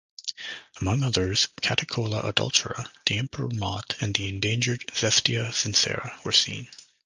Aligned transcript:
Among 0.81 1.03
others, 1.03 1.47
"Catocala 1.61 2.23
adultera", 2.23 2.89
the 3.05 3.19
emperor 3.19 3.49
moth, 3.49 4.01
and 4.01 4.15
the 4.15 4.29
endangered 4.29 4.83
"Xestia 4.95 5.49
sincera" 5.49 6.11
were 6.25 6.31
seen. 6.31 6.69